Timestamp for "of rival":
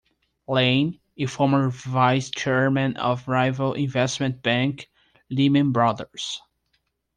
2.97-3.73